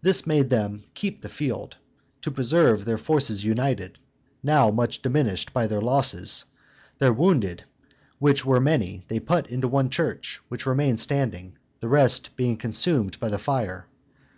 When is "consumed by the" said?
12.56-13.36